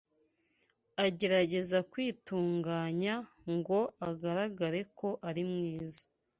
agerageza 1.05 1.77
kwitunganya 1.91 3.15
ngo 3.55 3.79
agaragare 4.09 4.81
ko 4.97 5.09
ari 5.29 5.43
mwiza 5.51 6.03